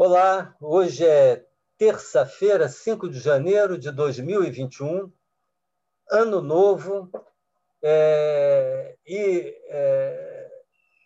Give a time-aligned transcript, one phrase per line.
[0.00, 1.44] Olá, hoje é
[1.76, 5.12] terça-feira, 5 de janeiro de 2021,
[6.08, 7.10] ano novo,
[7.82, 10.50] é, e é,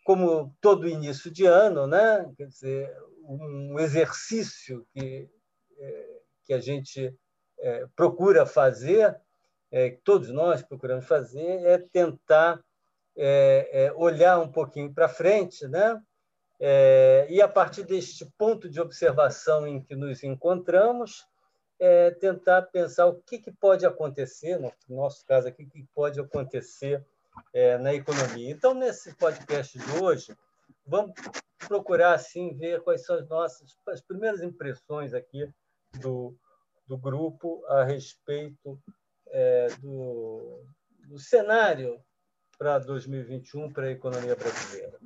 [0.05, 2.95] como todo início de ano, né, quer dizer,
[3.25, 5.27] um exercício que,
[5.79, 7.19] é, que a gente
[7.61, 9.19] é, procura fazer,
[9.70, 12.62] é, que todos nós procuramos fazer, é tentar
[13.16, 15.98] é, olhar um pouquinho para frente, né?
[16.65, 21.27] É, e, a partir deste ponto de observação em que nos encontramos,
[21.80, 26.20] é, tentar pensar o que, que, pode acontecer, no nosso caso aqui, o que pode
[26.20, 27.05] acontecer
[27.53, 28.48] é, na economia.
[28.48, 30.37] Então, nesse podcast de hoje,
[30.87, 31.15] vamos
[31.67, 35.53] procurar assim ver quais são as nossas as primeiras impressões aqui
[35.98, 36.33] do,
[36.87, 38.81] do grupo a respeito
[39.27, 40.65] é, do,
[41.09, 42.01] do cenário
[42.56, 44.97] para 2021 para a economia brasileira.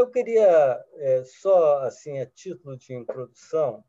[0.00, 3.84] Eu queria é, só, assim, a título de introdução,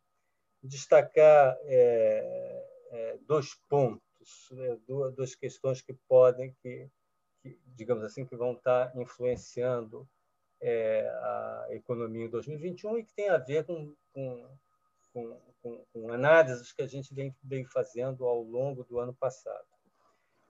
[0.62, 6.90] destacar é, é, dois pontos, né, duas, duas, questões que podem, que,
[7.42, 10.06] que, digamos assim, que vão estar influenciando
[10.60, 14.50] é, a economia em 2021 e que tem a ver com, com,
[15.14, 19.66] com, com análises que a gente vem, vem fazendo ao longo do ano passado.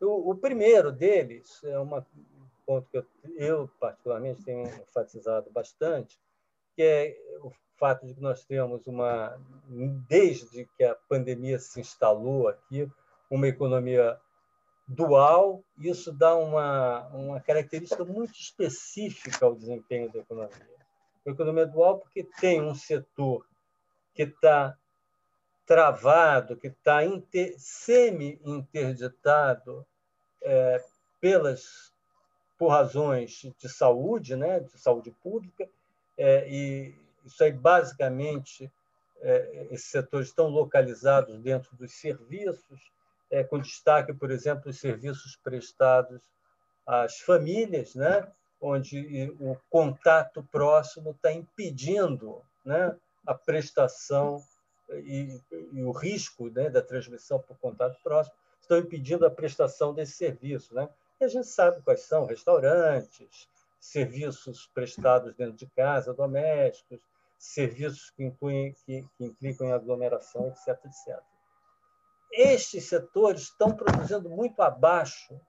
[0.01, 2.03] O primeiro deles é uma,
[2.71, 3.05] ponto que eu,
[3.35, 6.19] eu, particularmente, tenho enfatizado bastante,
[6.73, 9.37] que é o fato de que nós temos uma,
[10.07, 12.89] desde que a pandemia se instalou aqui,
[13.29, 14.17] uma economia
[14.87, 20.71] dual, isso dá uma, uma característica muito específica ao desempenho da economia.
[21.25, 23.45] A economia dual porque tem um setor
[24.13, 24.77] que está
[25.65, 26.99] travado, que está
[27.57, 29.85] semi-interditado
[30.41, 30.81] é,
[31.19, 31.90] pelas
[32.61, 35.67] por razões de saúde, né, de saúde pública,
[36.15, 36.95] é, e
[37.25, 38.71] isso aí basicamente
[39.19, 42.91] é, esses setores estão localizados dentro dos serviços,
[43.31, 46.21] é, com destaque, por exemplo, os serviços prestados
[46.85, 48.31] às famílias, né,
[48.61, 54.39] onde o contato próximo está impedindo né, a prestação
[54.87, 55.41] e,
[55.73, 60.75] e o risco né, da transmissão por contato próximo estão impedindo a prestação desse serviço,
[60.75, 60.87] né?
[61.21, 63.47] E a gente sabe quais são restaurantes,
[63.79, 66.99] serviços prestados dentro de casa, domésticos,
[67.37, 71.19] serviços que, incluem, que, que implicam em aglomeração, etc, etc.
[72.33, 75.39] Estes setores estão produzindo muito abaixo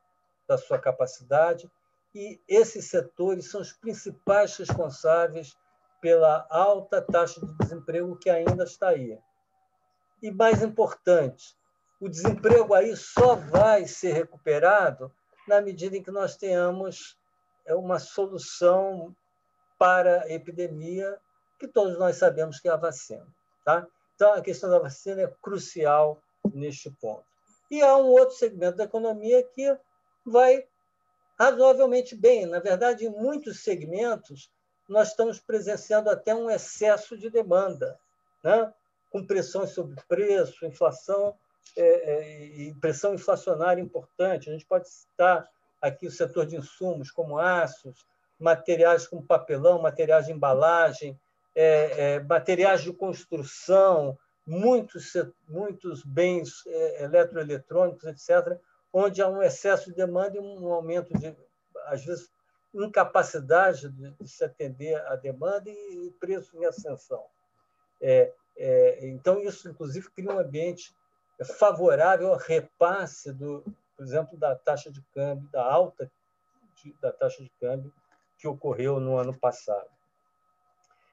[0.47, 1.71] da sua capacidade
[2.15, 5.57] e esses setores são os principais responsáveis
[6.03, 9.19] pela alta taxa de desemprego que ainda está aí.
[10.23, 11.57] E mais importante,
[11.99, 15.11] o desemprego aí só vai ser recuperado
[15.47, 17.17] na medida em que nós tenhamos
[17.67, 19.15] é, uma solução
[19.79, 21.19] para a epidemia,
[21.59, 23.27] que todos nós sabemos que é a vacina.
[23.65, 23.87] Tá?
[24.15, 26.23] Então, a questão da vacina é crucial
[26.53, 27.25] neste ponto.
[27.71, 29.77] E há um outro segmento da economia que
[30.25, 30.65] vai
[31.39, 32.47] razoavelmente bem.
[32.47, 34.51] Na verdade, em muitos segmentos,
[34.89, 37.99] nós estamos presenciando até um excesso de demanda,
[38.45, 38.73] né?
[39.11, 41.37] com pressões sobre preço, inflação
[41.77, 44.49] é, é, pressão inflacionária importante.
[44.49, 45.49] A gente pode citar
[45.81, 48.07] aqui o setor de insumos, como aços,
[48.39, 51.19] materiais como papelão, materiais de embalagem,
[51.55, 55.13] é, é, materiais de construção, muitos,
[55.49, 58.59] muitos bens é, eletroeletrônicos, etc.,
[58.93, 61.35] onde há um excesso de demanda e um aumento de,
[61.87, 62.31] às vezes,
[62.75, 67.25] incapacidade de, se atender à demanda e preço em ascensão.
[68.01, 70.95] É, é, então, isso, inclusive, cria um ambiente
[71.45, 73.65] favorável ao repasse, do,
[73.97, 76.11] por exemplo, da taxa de câmbio, da alta
[76.83, 77.93] de, da taxa de câmbio
[78.39, 79.89] que ocorreu no ano passado.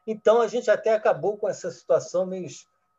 [0.07, 2.47] Então, a gente até acabou com essa situação meio,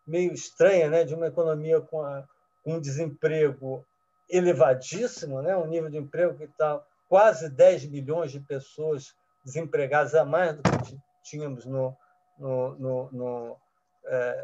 [0.06, 2.24] meio estranha né, de uma economia com, a,
[2.62, 3.84] com um desemprego
[4.28, 9.12] elevadíssimo, né, um nível de emprego que está quase 10 milhões de pessoas
[9.44, 11.96] desempregadas a mais do que tínhamos no,
[12.38, 13.56] no, no, no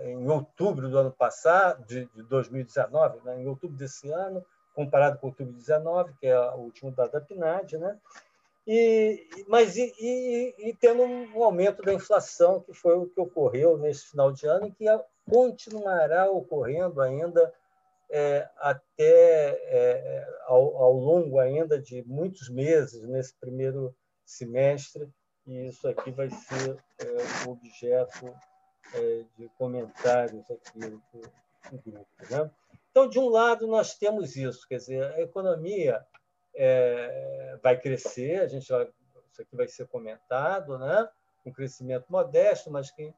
[0.02, 3.40] em outubro do ano passado, de, 2019, né?
[3.42, 4.44] em outubro desse ano,
[4.74, 7.98] comparado com outubro de 2019, que é o último dado da PNAD, né?
[8.66, 13.78] E, mas e, e, e, tendo um aumento da inflação, que foi o que ocorreu
[13.78, 14.84] nesse final de ano e que
[15.30, 17.52] continuará ocorrendo ainda
[18.10, 23.94] é, até é, ao, ao, longo ainda de muitos meses nesse primeiro
[24.24, 25.08] semestre,
[25.46, 28.34] e isso aqui vai ser é, objeto
[28.96, 31.02] é, de comentários aqui do
[31.84, 32.08] grupo.
[32.30, 32.50] Né?
[32.90, 36.04] Então, de um lado, nós temos isso, quer dizer, a economia
[36.54, 38.88] é, vai crescer, a gente vai,
[39.30, 41.08] isso aqui vai ser comentado, né?
[41.44, 43.12] um crescimento modesto, mas que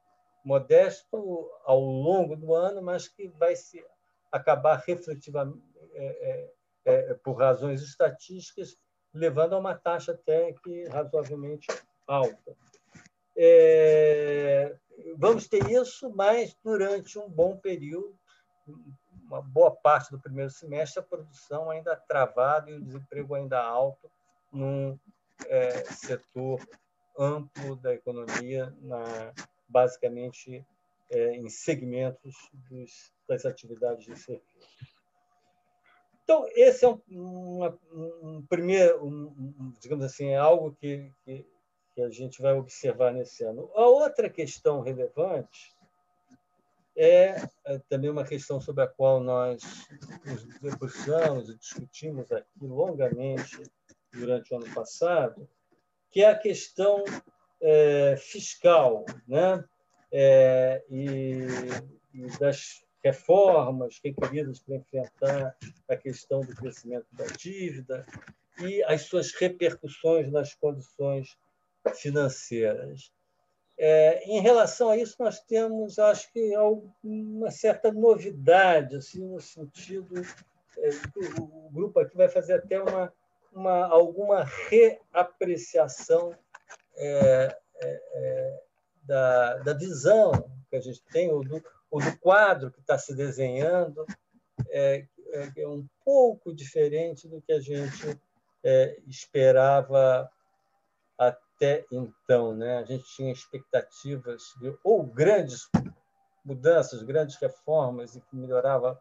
[0.45, 3.85] modesto ao longo do ano, mas que vai se
[4.31, 5.63] acabar refletivamente,
[5.95, 6.51] é,
[6.85, 8.77] é, por razões estatísticas,
[9.13, 11.67] levando a uma taxa até que razoavelmente
[12.07, 12.57] alta.
[13.37, 14.77] É,
[15.17, 18.19] vamos ter isso, mas durante um bom período,
[19.25, 24.11] uma boa parte do primeiro semestre, a produção ainda travada e o desemprego ainda alto
[24.53, 24.99] num
[25.47, 26.67] é, setor
[27.19, 29.33] amplo da economia, na,
[29.69, 30.65] basicamente
[31.11, 32.35] é, em segmentos
[32.71, 34.59] dos, das atividades de serviço.
[36.23, 41.47] Então, esse é um, um, um primeiro, um, digamos assim, é algo que, que,
[41.99, 43.71] que, a gente vai observar nesse ano.
[43.75, 45.75] A outra questão relevante
[46.97, 49.62] é, é também uma questão sobre a qual nós
[50.25, 53.62] nos debruçamos e discutimos aqui longamente
[54.12, 55.49] durante o ano passado,
[56.11, 57.05] que é a questão
[57.61, 59.65] é, fiscal, né?
[60.11, 61.47] É, e,
[62.15, 65.56] e das reformas requeridas para enfrentar
[65.89, 68.06] a questão do crescimento da dívida
[68.61, 71.37] e as suas repercussões nas condições
[71.94, 73.12] financeiras.
[73.81, 76.52] É, em relação a isso, nós temos, acho que,
[77.05, 80.20] uma certa novidade, assim, no sentido
[80.79, 80.90] é,
[81.40, 83.12] o grupo aqui vai fazer até uma,
[83.52, 86.35] uma alguma reapreciação
[86.96, 88.62] é, é, é
[89.02, 90.32] da, da visão
[90.69, 94.05] que a gente tem, ou do, ou do quadro que está se desenhando,
[94.69, 98.19] é, é, é, um pouco diferente do que a gente
[99.06, 100.31] esperava
[101.58, 102.55] até então.
[102.55, 102.78] Né?
[102.78, 105.69] A gente tinha expectativas de ou grandes
[106.44, 108.99] mudanças, grandes reformas, e que melhorava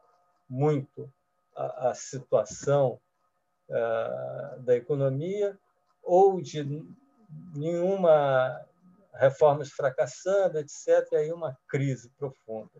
[0.50, 1.12] muito
[1.56, 3.00] a, a situação
[3.69, 5.57] uh, da economia,
[6.04, 6.86] ou de
[7.54, 8.65] nenhuma
[9.13, 12.71] reformas fracassando, etc., e aí uma crise profunda.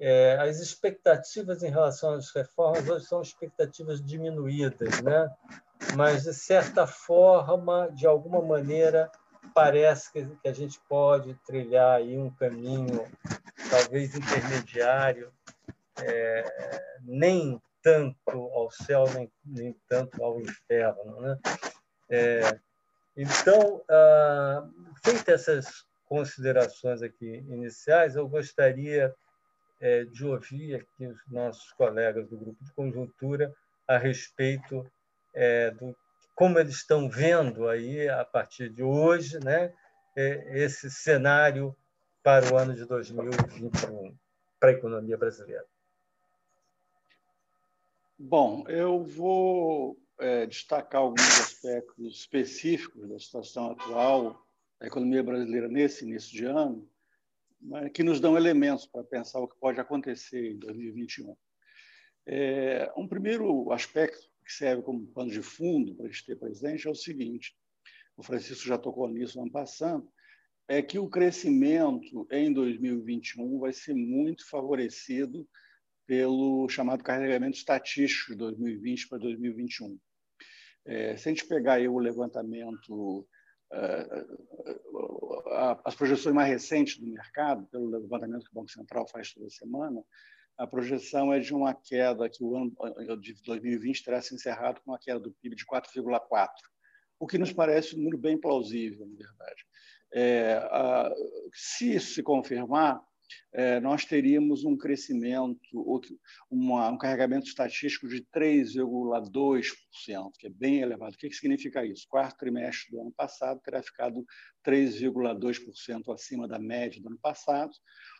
[0.00, 5.28] É, as expectativas em relação às reformas hoje são expectativas diminuídas, né?
[5.96, 9.10] Mas, de certa forma, de alguma maneira,
[9.54, 13.06] parece que a gente pode trilhar aí um caminho,
[13.70, 15.32] talvez intermediário,
[16.00, 16.44] é,
[17.02, 21.20] nem tanto ao céu, nem, nem tanto ao inferno.
[21.20, 21.38] Né?
[22.10, 22.58] É,
[23.16, 24.68] então, ah,
[25.02, 29.14] feitas essas considerações aqui iniciais, eu gostaria
[29.80, 33.54] é, de ouvir aqui os nossos colegas do grupo de conjuntura
[33.86, 34.90] a respeito
[35.34, 35.96] é, do
[36.34, 39.74] como eles estão vendo aí a partir de hoje, né,
[40.16, 41.76] é, esse cenário
[42.22, 44.16] para o ano de 2021
[44.60, 45.66] para a economia brasileira.
[48.16, 54.40] Bom, eu vou é, destacar alguns aspectos específicos da situação atual
[54.80, 56.88] da economia brasileira nesse início de ano,
[57.92, 61.36] que nos dão elementos para pensar o que pode acontecer em 2021.
[62.26, 66.88] É, um primeiro aspecto que serve como pano de fundo para a gente ter presente
[66.88, 67.54] é o seguinte:
[68.16, 70.10] o Francisco já tocou nisso no ano passado,
[70.66, 75.46] é que o crescimento em 2021 vai ser muito favorecido
[76.06, 79.98] pelo chamado carregamento estatístico de 2020 para 2021.
[80.86, 83.28] É, se a gente pegar aí o levantamento,
[83.70, 84.28] uh,
[85.84, 90.02] as projeções mais recentes do mercado, pelo levantamento que o Banco Central faz toda semana,
[90.58, 94.90] a projeção é de uma queda que o ano de 2020 terá se encerrado com
[94.90, 96.48] uma queda do PIB de 4,4,
[97.20, 99.64] o que nos parece um número bem plausível, na verdade.
[100.12, 101.14] É, a,
[101.54, 103.00] se isso se confirmar,
[103.52, 105.60] é, nós teríamos um crescimento,
[106.50, 111.14] uma, um carregamento estatístico de 3,2%, que é bem elevado.
[111.14, 112.06] O que, que significa isso?
[112.08, 114.24] Quarto trimestre do ano passado terá ficado
[114.66, 117.72] 3,2% acima da média do ano passado,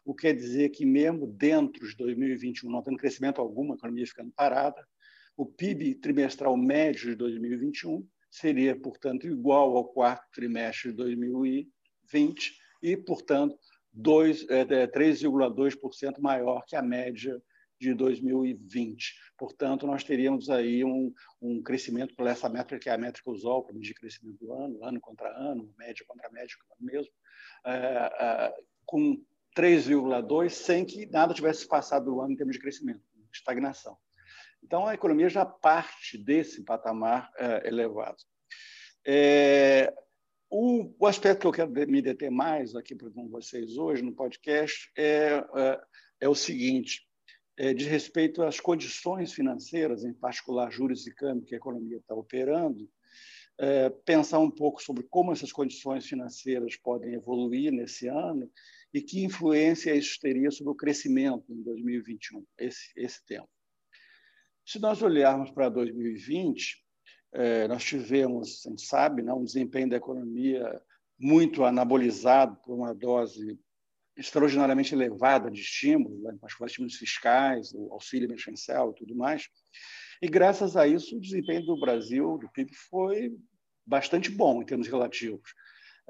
[0.08, 4.06] o que quer dizer que, mesmo dentro de 2021, não tendo crescimento algum, a economia
[4.06, 4.82] ficando parada,
[5.36, 12.96] o PIB trimestral médio de 2021 seria, portanto, igual ao quarto trimestre de 2020 e,
[12.96, 13.54] portanto,
[13.94, 17.38] 3,2% é, maior que a média
[17.78, 19.14] de 2020.
[19.36, 23.62] Portanto, nós teríamos aí um, um crescimento por essa métrica, que é a métrica usual
[23.62, 27.12] para medir crescimento do ano, ano contra ano, média contra média mesmo,
[27.66, 28.54] é, é,
[28.86, 29.22] com
[29.58, 33.96] 3,2%, sem que nada tivesse passado do ano em termos de crescimento, estagnação.
[34.62, 38.18] Então, a economia já parte desse patamar é, elevado.
[39.04, 39.92] É,
[40.48, 44.90] o, o, aspecto que eu quero me deter mais aqui com vocês hoje no podcast
[44.96, 45.80] é, é,
[46.20, 47.02] é o seguinte:
[47.56, 52.14] é, diz respeito às condições financeiras, em particular juros e câmbio que a economia está
[52.14, 52.88] operando,
[54.04, 58.48] pensar um pouco sobre como essas condições financeiras podem evoluir nesse ano
[58.92, 63.49] e que influência isso teria sobre o crescimento em 2021, esse, esse tempo.
[64.64, 66.76] Se nós olharmos para 2020,
[67.33, 70.80] é, nós tivemos, a gente sabe, né, um desempenho da economia
[71.18, 73.59] muito anabolizado por uma dose
[74.16, 79.49] extraordinariamente elevada de estímulos, né, particular estímulos fiscais, o auxílio emergencial e tudo mais.
[80.21, 83.37] E, graças a isso, o desempenho do Brasil, do PIB, foi
[83.87, 85.54] bastante bom em termos relativos.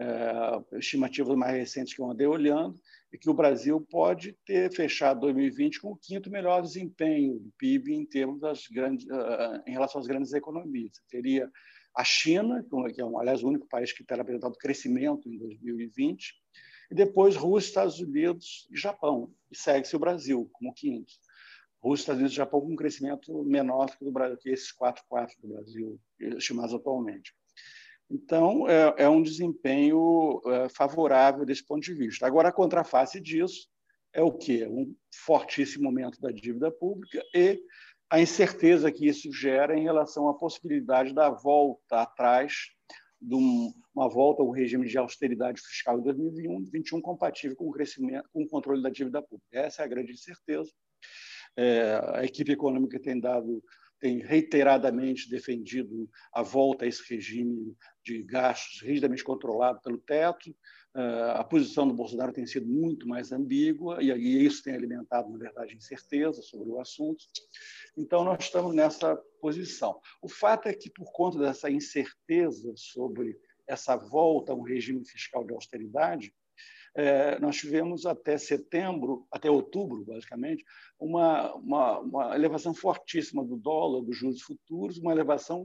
[0.00, 2.80] É, estimativas mais recentes que eu andei olhando,
[3.12, 7.94] e que o Brasil pode ter fechado 2020 com o quinto melhor desempenho do PIB
[7.94, 10.92] em termos das grandes, uh, em relação às grandes economias.
[11.08, 11.50] Teria
[11.94, 12.64] a China,
[12.94, 16.34] que é, um, aliás, o único país que terá apresentado crescimento em 2020,
[16.90, 21.12] e depois Rússia, Estados Unidos e Japão, e segue-se o Brasil como quinto.
[21.82, 25.30] Rússia, Estados Unidos e Japão com um crescimento menor que, do Brasil, que esses 4,4
[25.40, 27.34] do Brasil estimados atualmente.
[28.10, 32.26] Então, é, é um desempenho é, favorável desse ponto de vista.
[32.26, 33.68] Agora, a contraface disso
[34.12, 34.66] é o quê?
[34.66, 37.60] Um fortíssimo aumento da dívida pública e
[38.10, 42.54] a incerteza que isso gera em relação à possibilidade da volta atrás
[43.20, 48.42] de uma volta ao regime de austeridade fiscal em 2021 compatível com o crescimento, com
[48.42, 49.58] o controle da dívida pública.
[49.58, 50.70] Essa é a grande incerteza.
[51.56, 53.62] É, a equipe econômica tem dado
[54.00, 60.54] tem reiteradamente defendido a volta a esse regime de gastos rigidamente controlado pelo teto.
[60.96, 65.38] Eh, a posição do Bolsonaro tem sido muito mais ambígua e isso tem alimentado, na
[65.38, 67.24] verdade, incerteza sobre o assunto.
[67.96, 70.00] Então, nós estamos nessa posição.
[70.22, 75.44] O fato é que, por conta dessa incerteza sobre essa volta a um regime fiscal
[75.44, 76.32] de austeridade,
[76.98, 80.64] é, nós tivemos até setembro, até outubro, basicamente,
[80.98, 85.64] uma, uma, uma elevação fortíssima do dólar, dos juros futuros, uma elevação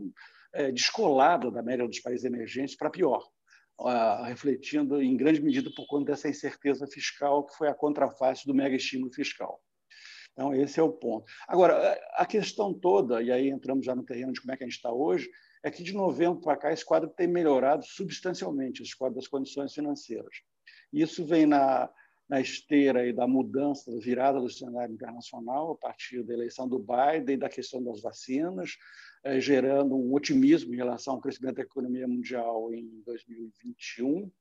[0.54, 3.28] é, descolada da média dos países emergentes para pior,
[4.28, 8.76] refletindo em grande medida por conta dessa incerteza fiscal, que foi a contraface do mega
[8.76, 9.60] estímulo fiscal.
[10.34, 11.26] Então, esse é o ponto.
[11.48, 14.68] Agora, a questão toda, e aí entramos já no terreno de como é que a
[14.68, 15.32] gente está hoje,
[15.64, 19.74] é que de novembro para cá esse quadro tem melhorado substancialmente, esse quadro das condições
[19.74, 20.44] financeiras.
[20.94, 21.90] Isso vem na,
[22.30, 27.38] na esteira da mudança, da virada do cenário internacional, a partir da eleição do Biden,
[27.38, 28.78] da questão das vacinas,
[29.24, 34.32] eh, gerando um otimismo em relação ao crescimento da economia mundial em 2021.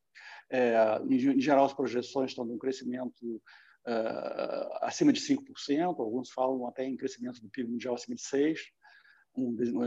[0.50, 3.42] Eh, em, geral, as projeções estão de um crescimento
[3.86, 8.56] eh, acima de 5%, alguns falam até em crescimento do PIB mundial acima de 6%.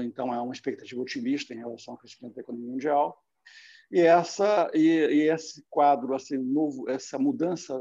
[0.03, 3.24] então, há uma expectativa otimista em relação ao crescimento da economia mundial.
[3.95, 7.73] E, essa, e, e, esse quadro, assim, novo, essa mudança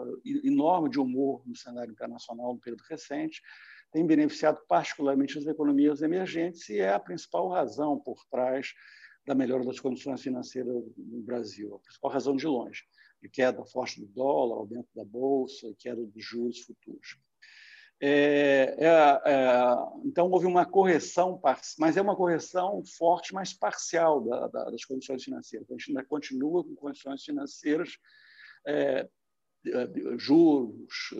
[0.45, 3.43] enorme de humor no cenário internacional no período recente,
[3.91, 8.73] tem beneficiado particularmente as economias emergentes e é a principal razão por trás
[9.27, 12.85] da melhora das condições financeiras no Brasil, a principal razão de longe,
[13.21, 17.19] de queda forte do dólar, aumento da bolsa, queda dos juros futuros.
[18.01, 21.41] É, é, é, então, houve uma correção,
[21.79, 25.71] mas é uma correção forte, mas parcial da, da, das condições financeiras.
[25.71, 27.97] A gente ainda continua com condições financeiras,
[28.67, 29.09] é,
[30.19, 31.15] juros,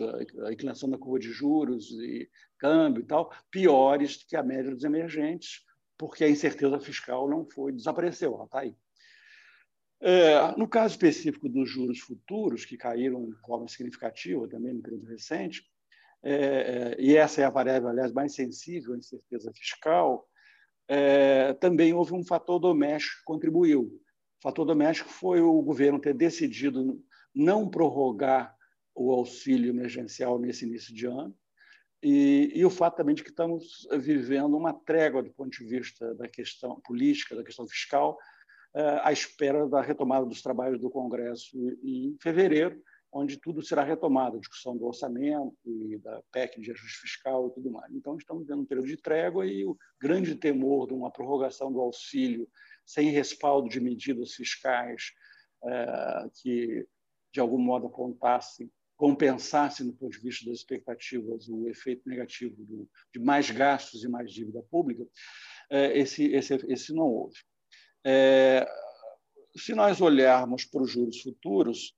[0.45, 2.29] a inclinação da curva de juros e
[2.59, 5.63] câmbio e tal, piores que a média dos emergentes,
[5.97, 8.75] porque a incerteza fiscal não foi, desapareceu, ela está aí.
[10.01, 15.07] É, no caso específico dos juros futuros, que caíram de forma significativa também no período
[15.07, 15.63] recente,
[16.23, 20.27] é, é, e essa é a variável, aliás, mais sensível à incerteza fiscal,
[20.87, 23.83] é, também houve um fator doméstico que contribuiu.
[23.83, 27.01] O fator doméstico foi o governo ter decidido
[27.33, 28.55] não prorrogar
[28.93, 31.35] o auxílio emergencial nesse início de ano,
[32.01, 36.13] e, e, o fato também de que estamos vivendo uma trégua do ponto de vista
[36.13, 38.15] da questão política, da questão fiscal,
[39.01, 42.79] à espera da retomada dos trabalhos do Congresso em fevereiro,
[43.15, 47.53] onde tudo será retomado, a discussão do orçamento e da PEC de ajuste fiscal e
[47.53, 47.89] tudo mais.
[47.93, 51.79] Então, estamos vendo um período de trégua e o grande temor de uma prorrogação do
[51.79, 52.45] auxílio
[52.85, 55.13] sem respaldo de medidas fiscais
[55.63, 56.85] é, que,
[57.33, 62.89] de algum modo, apontassem, compensassem, no ponto de vista das expectativas, o efeito negativo do,
[63.13, 65.07] de mais gastos e mais dívida pública,
[65.69, 67.39] é, esse, esse, esse não houve.
[68.05, 68.67] É,
[69.55, 71.95] se nós olharmos para os juros futuros,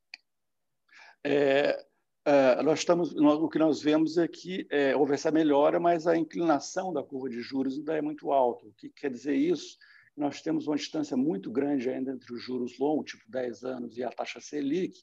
[1.24, 1.86] é,
[2.26, 6.06] é, nós estamos, nós, o que nós vemos é que é, houve essa melhora, mas
[6.08, 8.66] a inclinação da curva de juros ainda é muito alta.
[8.66, 9.78] O que quer dizer isso?
[10.16, 14.04] Nós temos uma distância muito grande ainda entre os juros longos, tipo 10 anos, e
[14.04, 14.98] a taxa Selic,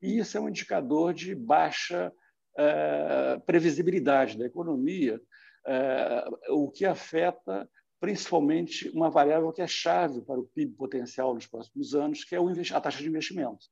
[0.00, 2.12] e isso é um indicador de baixa
[2.56, 5.20] é, previsibilidade da economia,
[5.66, 7.68] é, o que afeta
[8.00, 12.38] principalmente uma variável que é chave para o PIB potencial nos próximos anos, que é
[12.38, 13.70] a taxa de investimentos.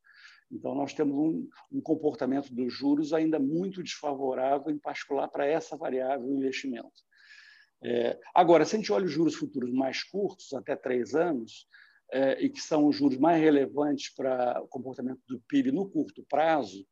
[0.50, 5.76] Então, nós temos um, um comportamento dos juros ainda muito desfavorável, em particular para essa
[5.76, 7.06] variável investimento.
[7.82, 11.66] É, agora, se a gente olha os juros futuros mais curtos, até três anos,
[12.10, 16.24] é, e que são os juros mais relevantes para o comportamento do PIB no curto
[16.28, 16.86] prazo,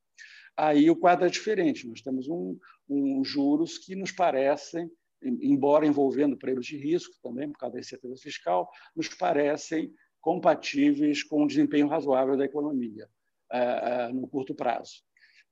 [0.55, 1.89] aí o quadro é diferente.
[1.89, 2.59] Nós temos um,
[2.89, 4.91] um juros que nos parecem,
[5.23, 11.45] embora envolvendo prêmios de risco também, por causa da incerteza fiscal, nos parecem compatíveis com
[11.45, 13.09] um desempenho razoável da economia
[13.51, 15.03] é, é, no curto prazo.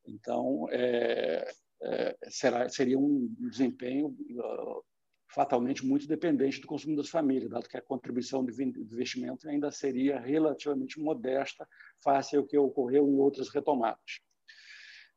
[0.06, 1.46] Então, é,
[1.82, 4.16] é será, seria um desempenho
[5.34, 10.20] fatalmente muito dependente do consumo das famílias, dado que a contribuição de investimento ainda seria
[10.20, 11.66] relativamente modesta
[12.02, 14.20] face ao que ocorreu em outras retomadas.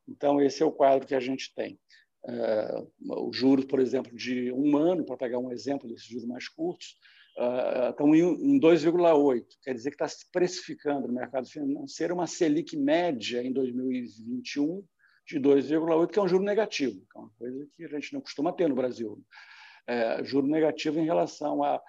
[0.08, 1.80] Então, esse é o quadro que a gente tem.
[2.24, 6.48] Uh, os juros, por exemplo, de um ano, para pegar um exemplo desses juros mais
[6.48, 6.98] curtos,
[7.90, 9.46] estão em 2,8.
[9.62, 14.84] Quer dizer que está se precificando no mercado financeiro uma Selic média em 2021
[15.28, 18.22] de 2,8, que é um juro negativo, que é uma coisa que a gente não
[18.22, 19.24] costuma ter no Brasil
[19.88, 21.82] é, juro negativo em relação à,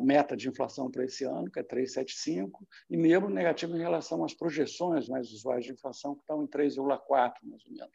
[0.00, 2.50] meta de inflação para esse ano, que é 3,75,
[2.88, 7.34] e mesmo negativo em relação às projeções mais usuais de inflação, que estão em 3,4,
[7.42, 7.92] mais ou menos.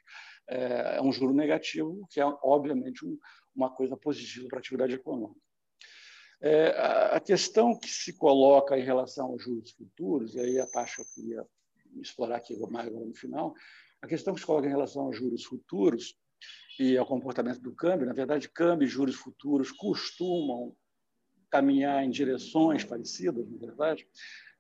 [0.48, 3.18] É, é um juro negativo, que é, obviamente, um,
[3.56, 5.40] uma coisa positiva para a atividade econômica.
[6.42, 6.70] É,
[7.12, 11.06] a questão que se coloca em relação aos juros futuros, e aí a taxa eu
[11.14, 11.46] queria
[12.02, 13.54] explorar aqui mais no final,
[14.02, 16.16] a questão que se coloca em relação aos juros futuros
[16.80, 20.74] e ao comportamento do câmbio, na verdade, câmbio e juros futuros costumam
[21.50, 24.08] caminhar em direções parecidas, na verdade.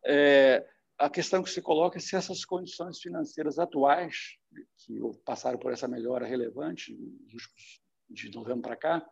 [0.05, 0.67] É,
[0.97, 4.37] a questão que se coloca é se essas condições financeiras atuais,
[4.79, 6.97] que passaram por essa melhora relevante
[8.09, 9.09] de novembro para cá,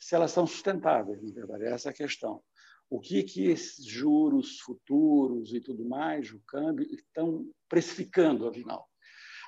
[0.00, 2.42] se elas são sustentáveis, na verdade, essa é a questão.
[2.88, 8.88] O que que esses juros futuros e tudo mais, o câmbio, estão precificando, afinal?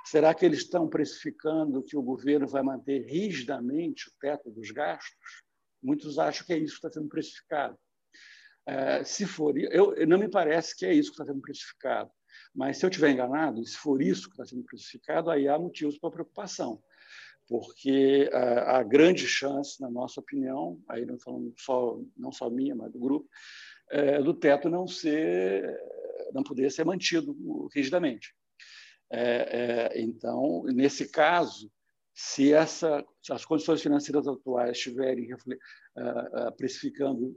[0.05, 5.43] Será que eles estão precificando que o governo vai manter rigidamente o teto dos gastos?
[5.83, 7.77] Muitos acham que é isso que está sendo precificado.
[8.67, 12.11] É, se for, eu, não me parece que é isso que está sendo precificado.
[12.55, 15.99] Mas se eu estiver enganado, se for isso que está sendo precificado, aí há motivos
[15.99, 16.83] para preocupação,
[17.49, 22.75] porque há, há grande chance, na nossa opinião, aí não falando só não só minha,
[22.75, 23.29] mas do grupo,
[23.91, 25.79] é, do teto não ser,
[26.33, 27.37] não poder ser mantido
[27.75, 28.35] rigidamente.
[29.95, 31.71] Então, nesse caso,
[32.15, 35.29] se, essa, se as condições financeiras atuais estiverem
[36.57, 37.37] precificando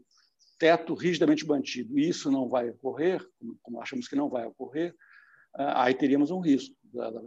[0.57, 3.25] teto rigidamente mantido e isso não vai ocorrer,
[3.61, 4.95] como, achamos que não vai ocorrer,
[5.57, 6.75] aí teríamos um risco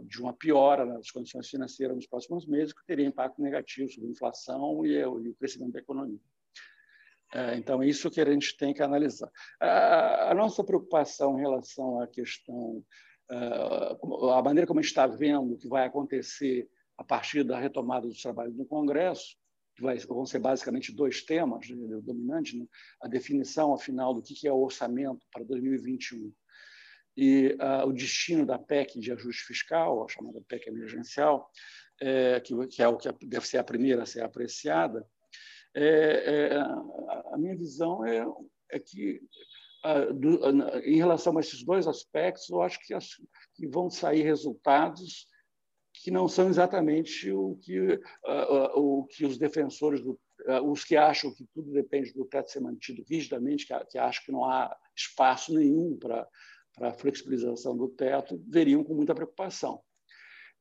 [0.03, 4.11] de uma piora nas condições financeiras nos próximos meses, que teria impacto negativo sobre a
[4.11, 6.19] inflação e, e o crescimento da economia.
[7.55, 9.29] Então, é isso que a gente tem que analisar.
[9.59, 12.83] A nossa preocupação em relação à questão
[13.31, 18.07] uh, a maneira como a gente está vendo que vai acontecer a partir da retomada
[18.07, 19.37] dos trabalhos no Congresso,
[19.75, 22.65] que vão ser basicamente dois temas né, dominantes, né?
[23.01, 26.33] a definição, afinal, do que é o orçamento para 2021
[27.19, 31.51] e uh, o destino da PEC de ajuste fiscal, a chamada PEC emergencial,
[31.99, 35.05] é, que, que, é o que deve ser a primeira a ser apreciada,
[35.75, 38.25] é, é, a minha visão é,
[38.71, 39.21] é que
[40.85, 43.09] em relação a esses dois aspectos, eu acho que, as,
[43.53, 45.27] que vão sair resultados
[45.93, 47.99] que não são exatamente o que,
[48.75, 50.17] o que os defensores, do,
[50.63, 54.31] os que acham que tudo depende do teto ser mantido rigidamente, que, que acham que
[54.31, 56.25] não há espaço nenhum para
[56.81, 59.81] a flexibilização do teto, veriam com muita preocupação.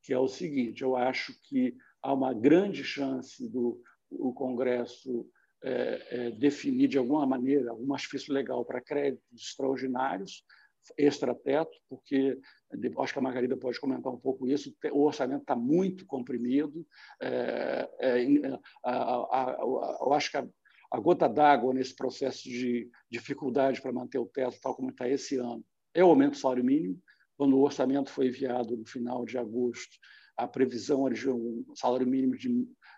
[0.02, 5.28] Que é o seguinte: eu acho que há uma grande chance do o Congresso
[5.62, 10.44] é, é, definir de alguma maneira algum artifício legal para créditos extraordinários,
[10.96, 12.38] extrateto, porque
[12.98, 16.86] acho que a Margarida pode comentar um pouco isso, o orçamento está muito comprimido,
[17.20, 23.82] é, é, a, a, a, eu acho que a, gota d'água nesse processo de dificuldade
[23.82, 25.64] para manter o teto, tal como está esse ano,
[25.98, 27.00] é o aumento do salário mínimo,
[27.36, 29.96] quando o orçamento foi enviado no final de agosto,
[30.36, 32.48] a previsão era de um salário mínimo de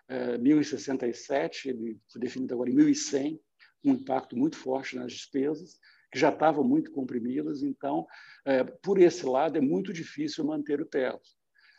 [0.09, 3.39] 1.067, ele foi definido agora em 1.100,
[3.83, 5.79] um impacto muito forte nas despesas,
[6.11, 8.05] que já estavam muito comprimidas, então,
[8.45, 11.29] é, por esse lado, é muito difícil manter o teto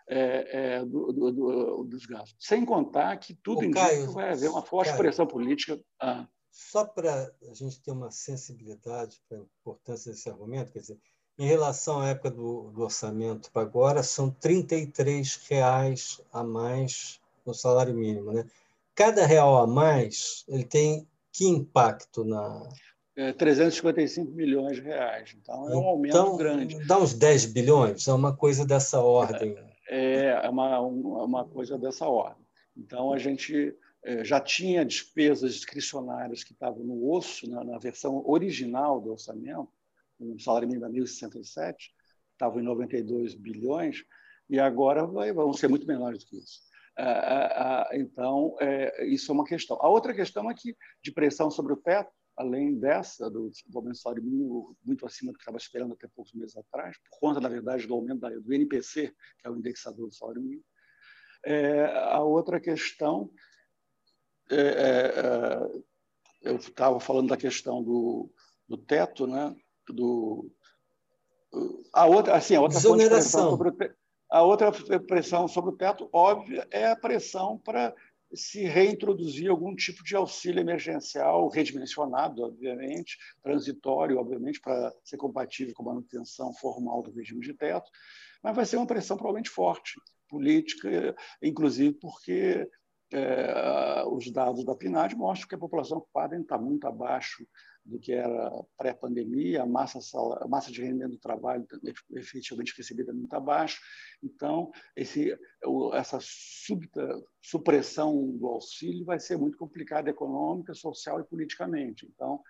[0.08, 2.34] é, é, do, do, do, dos gastos.
[2.40, 5.80] Sem contar que tudo Ô, indica Caio, que vai haver uma forte Caio, pressão política.
[6.00, 6.26] Ah.
[6.50, 10.98] Só para a gente ter uma sensibilidade para a importância desse argumento, quer dizer,
[11.38, 17.54] em relação à época do, do orçamento para agora, são 33 reais a mais no
[17.54, 18.32] salário mínimo.
[18.32, 18.44] Né?
[18.94, 22.68] Cada real a mais ele tem que impacto na,
[23.16, 25.34] é, 355 milhões de reais.
[25.38, 26.86] Então, é um aumento então, grande.
[26.86, 29.54] Dá uns 10 bilhões, é uma coisa dessa ordem.
[29.88, 32.42] É, é uma, uma coisa dessa ordem.
[32.74, 38.22] Então, a gente é, já tinha despesas discricionárias que estavam no osso, na, na versão
[38.26, 39.68] original do orçamento,
[40.22, 41.74] o salário mínimo da 1.067,
[42.32, 44.04] estava em 92 bilhões,
[44.48, 46.60] e agora vai, vão ser muito menores do que isso.
[47.92, 48.54] Então,
[49.06, 49.78] isso é uma questão.
[49.80, 53.94] A outra questão é que, de pressão sobre o teto, além dessa, do, do aumento
[53.94, 57.40] do salário mínimo muito acima do que estava esperando até poucos meses atrás, por conta,
[57.40, 60.64] na verdade, do aumento do NPC, que é o indexador do salário mínimo.
[61.44, 63.30] É, a outra questão,
[64.50, 65.82] é, é, é
[66.42, 68.32] eu estava falando da questão do,
[68.68, 69.54] do teto, né?
[69.88, 70.50] Do,
[71.92, 73.96] a outra, assim, a outra pressão sobre o teto,
[74.30, 77.94] a outra pressão sobre o teto, óbvia, é a pressão para
[78.34, 85.82] se reintroduzir algum tipo de auxílio emergencial redimensionado, obviamente, transitório, obviamente, para ser compatível com
[85.82, 87.90] a manutenção formal do regime de teto,
[88.42, 92.66] mas vai ser uma pressão provavelmente forte, política, inclusive porque
[93.12, 97.46] é, os dados da PNAD mostram que a população ocupada está muito abaixo
[97.84, 99.98] do que era pré-pandemia, a massa,
[100.40, 101.66] a massa de rendimento do trabalho
[102.12, 103.80] efetivamente recebida muito abaixo.
[104.22, 105.36] Então, esse,
[105.94, 112.06] essa súbita supressão do auxílio vai ser muito complicada econômica, social e politicamente.
[112.06, 112.40] Então,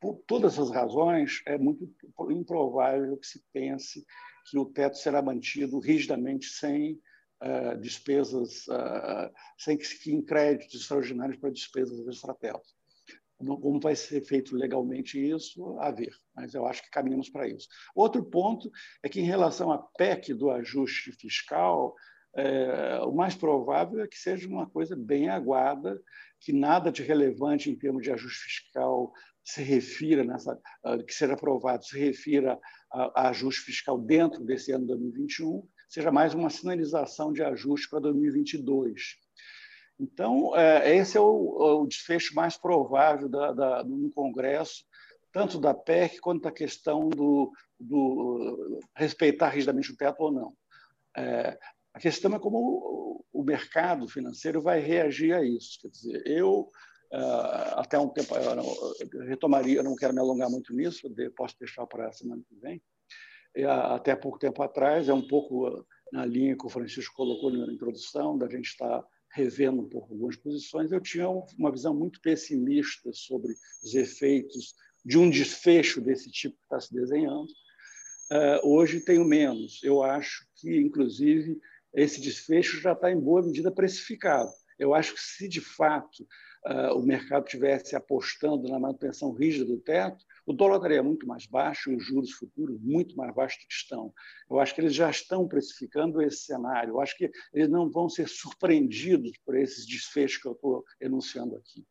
[0.00, 1.88] por todas essas razões, é muito
[2.30, 4.04] improvável que se pense
[4.50, 7.00] que o teto será mantido rigidamente sem
[7.42, 12.77] uh, despesas, uh, sem que se créditos extraordinários para despesas extratelas.
[13.38, 17.68] Como vai ser feito legalmente isso, a ver, mas eu acho que caminhamos para isso.
[17.94, 18.70] Outro ponto
[19.02, 21.94] é que, em relação à PEC do ajuste fiscal,
[22.36, 26.00] é, o mais provável é que seja uma coisa bem aguada,
[26.40, 29.12] que nada de relevante em termos de ajuste fiscal
[29.44, 32.58] se refira nessa, ah, que seja aprovado, se refira
[32.92, 38.00] a, a ajuste fiscal dentro desse ano 2021, seja mais uma sinalização de ajuste para
[38.00, 39.16] 2022.
[39.98, 44.84] Então, é, esse é o, o, desfecho mais provável da, da, no Congresso,
[45.32, 50.54] tanto da PEC quanto da questão do, do respeitar rigidamente o teto ou não.
[51.16, 51.58] É,
[51.92, 55.78] a questão é como o, mercado financeiro vai reagir a isso.
[55.80, 56.70] Quer dizer, eu,
[57.12, 57.18] é,
[57.74, 62.08] até um tempo, eu retomaria, eu não quero me alongar muito nisso, posso deixar para
[62.08, 62.80] a semana que vem,
[63.66, 68.38] até pouco tempo atrás, é um pouco na linha que o Francisco colocou na introdução,
[68.38, 73.54] da gente estar revendo um pouco algumas posições, eu tinha uma visão muito pessimista sobre
[73.82, 77.48] os efeitos de um desfecho desse tipo que está se desenhando.
[78.30, 79.80] Uh, hoje tenho menos.
[79.82, 81.58] Eu acho que, inclusive,
[81.94, 84.50] esse desfecho já está em boa medida precificado.
[84.78, 86.26] Eu acho que se de fato
[86.66, 91.44] uh, o mercado tivesse apostando na manutenção rígida do teto, o dólar estaria muito mais
[91.44, 94.14] baixo e os juros futuros muito mais baixos do que estão.
[94.50, 96.92] Eu acho que eles já estão precificando esse cenário.
[96.92, 101.54] Eu acho que eles não vão ser surpreendidos por esses desfechos que eu estou enunciando
[101.54, 101.86] aqui.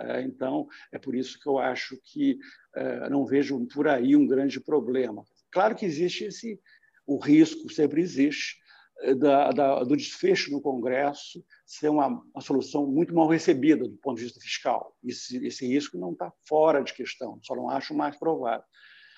[0.00, 2.36] É, então, é por isso que eu acho que
[2.74, 5.24] é, não vejo por aí um grande problema.
[5.52, 6.60] Claro que existe esse,
[7.06, 8.56] o risco sempre existe,
[9.18, 14.18] da, da, do desfecho no Congresso ser uma, uma, solução muito mal recebida do ponto
[14.18, 14.94] de vista fiscal.
[15.04, 18.64] Esse, esse risco não está fora de questão, só não acho mais provável.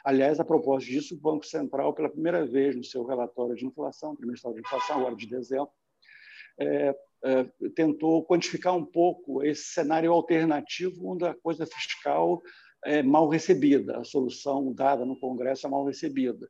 [0.04, 4.16] Aliás, a propósito disso, o Banco Central, pela primeira vez no seu relatório de inflação,
[4.16, 5.70] trimestral de inflação, agora de dezembro,
[6.58, 12.42] é, é, tentou quantificar um pouco esse cenário alternativo onde a coisa fiscal
[12.84, 16.48] é mal recebida, a solução dada no Congresso é mal recebida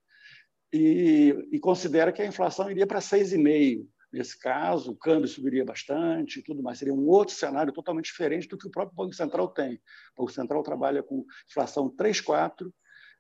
[0.73, 3.87] e, e considera que a inflação iria para 6,5%.
[4.13, 6.79] Nesse caso, o câmbio subiria bastante tudo mais.
[6.79, 9.81] Seria um outro cenário totalmente diferente do que o próprio Banco Central tem.
[10.15, 12.71] O Banco Central trabalha com inflação 3,4%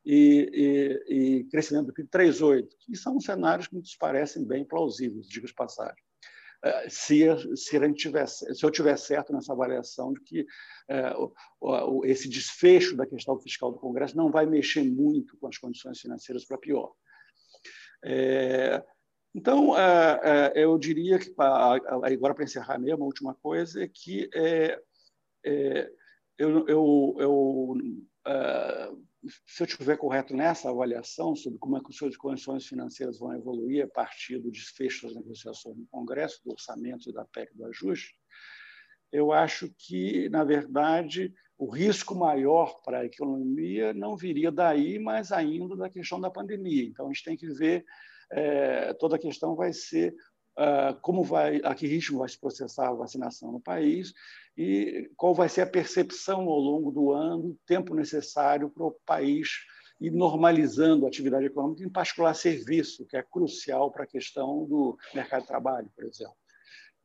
[0.04, 5.26] e, e, e crescimento do PIB 3,8%, que são cenários que nos parecem bem plausíveis,
[5.26, 5.96] digo de passagem.
[6.64, 7.24] É, se,
[7.56, 10.46] se, tivesse, se eu tiver certo nessa avaliação de que
[10.88, 11.12] é,
[11.60, 15.98] o, esse desfecho da questão fiscal do Congresso não vai mexer muito com as condições
[16.00, 16.92] financeiras para pior.
[18.04, 18.84] É,
[19.34, 24.28] então, é, é, eu diria que, agora para encerrar mesmo, a última coisa é que
[24.34, 24.80] é,
[25.44, 25.90] é,
[26.38, 27.76] eu, eu, eu
[29.46, 33.84] se eu estiver correto nessa avaliação sobre como é que as condições financeiras vão evoluir
[33.84, 38.14] a partir do desfecho das negociações no Congresso, do orçamento e da PEC do ajuste,
[39.12, 45.30] eu acho que, na verdade, o risco maior para a economia não viria daí, mas
[45.30, 46.82] ainda da questão da pandemia.
[46.82, 47.84] Então, a gente tem que ver,
[48.32, 50.12] é, toda a questão vai ser
[50.58, 54.12] uh, como vai, a que ritmo vai se processar a vacinação no país
[54.58, 59.48] e qual vai ser a percepção ao longo do ano, tempo necessário para o país
[60.00, 64.98] ir normalizando a atividade econômica, em particular serviço, que é crucial para a questão do
[65.14, 66.34] mercado de trabalho, por exemplo.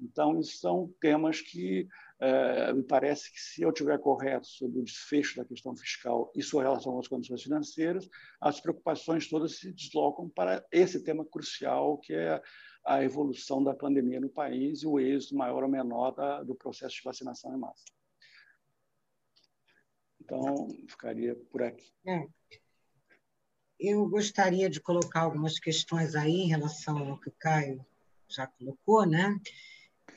[0.01, 1.87] Então, são temas que
[2.19, 6.41] é, me parece que, se eu tiver correto sobre o desfecho da questão fiscal e
[6.41, 8.09] sua relação as condições financeiras,
[8.41, 12.41] as preocupações todas se deslocam para esse tema crucial, que é
[12.85, 16.95] a evolução da pandemia no país e o êxito maior ou menor da, do processo
[16.95, 17.83] de vacinação em massa.
[20.21, 21.93] Então, ficaria por aqui.
[22.05, 22.27] É.
[23.79, 27.85] Eu gostaria de colocar algumas questões aí em relação ao que o Caio
[28.27, 29.39] já colocou, né?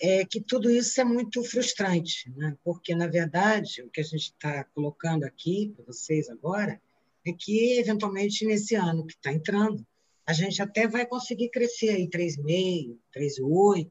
[0.03, 2.57] É que tudo isso é muito frustrante, né?
[2.65, 6.81] porque, na verdade, o que a gente está colocando aqui para vocês agora
[7.27, 9.87] é que, eventualmente, nesse ano que está entrando,
[10.27, 13.91] a gente até vai conseguir crescer aí 3,5%, 3,8%,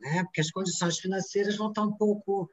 [0.00, 0.22] né?
[0.24, 2.48] porque as condições financeiras vão estar um pouco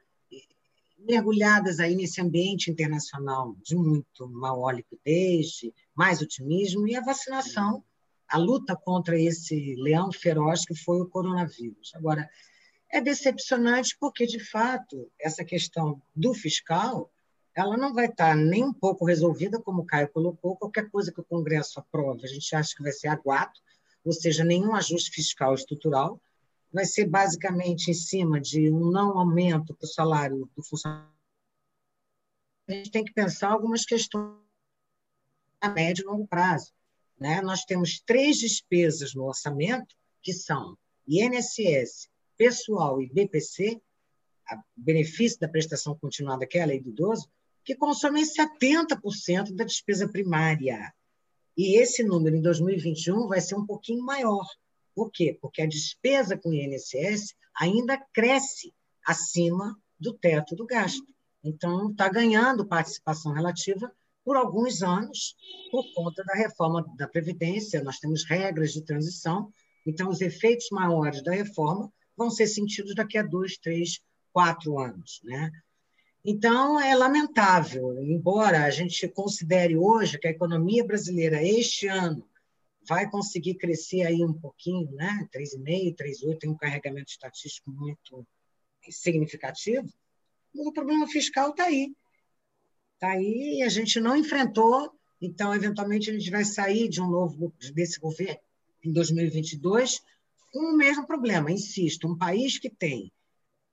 [0.98, 5.60] mergulhadas aí nesse ambiente internacional de muito maior liquidez,
[5.94, 7.82] mais otimismo, e a vacinação,
[8.28, 11.92] a luta contra esse leão feroz que foi o coronavírus.
[11.94, 12.28] Agora,
[12.92, 17.10] é decepcionante porque, de fato, essa questão do fiscal
[17.54, 21.20] ela não vai estar nem um pouco resolvida, como o Caio colocou, qualquer coisa que
[21.20, 23.52] o Congresso aprove, a gente acha que vai ser aguado,
[24.04, 26.20] ou seja, nenhum ajuste fiscal estrutural,
[26.72, 31.10] vai ser basicamente em cima de um não aumento para o salário do funcionário.
[32.68, 34.38] A gente tem que pensar algumas questões
[35.60, 36.72] a médio e longo prazo.
[37.18, 37.42] Né?
[37.42, 42.08] Nós temos três despesas no orçamento, que são INSS,
[42.40, 43.82] pessoal e BPC,
[44.74, 47.28] benefício da prestação continuada, que é a lei do idoso,
[47.62, 50.90] que consomem 70% da despesa primária.
[51.54, 54.46] E esse número, em 2021, vai ser um pouquinho maior.
[54.94, 55.36] Por quê?
[55.38, 58.72] Porque a despesa com o INSS ainda cresce
[59.06, 61.06] acima do teto do gasto.
[61.44, 63.92] Então, está ganhando participação relativa
[64.24, 65.36] por alguns anos,
[65.70, 67.84] por conta da reforma da Previdência.
[67.84, 69.52] Nós temos regras de transição,
[69.86, 73.98] então, os efeitos maiores da reforma vão ser sentidos daqui a dois, três,
[74.30, 75.22] quatro anos.
[75.24, 75.50] Né?
[76.22, 82.28] Então, é lamentável, embora a gente considere hoje que a economia brasileira, este ano,
[82.86, 85.26] vai conseguir crescer aí um pouquinho, né?
[85.34, 88.26] 3,5, 3,8, tem um carregamento estatístico muito
[88.90, 89.88] significativo,
[90.54, 91.94] mas o problema fiscal está aí.
[92.94, 97.08] Está aí e a gente não enfrentou, então, eventualmente, a gente vai sair de um
[97.08, 98.40] novo desse governo
[98.82, 100.02] em 2022
[100.54, 101.50] o mesmo problema.
[101.50, 103.12] Insisto, um país que tem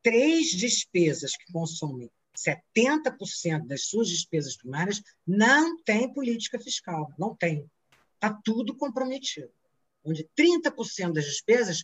[0.02, 7.70] três despesas que consomem 70% das suas despesas primárias não tem política fiscal, não tem.
[8.14, 9.52] Está tudo comprometido.
[10.04, 11.84] Onde 30% das despesas